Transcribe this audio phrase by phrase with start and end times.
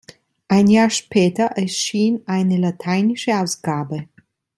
[0.47, 4.07] Ein Jahr später erschien eine lateinische Ausgabe.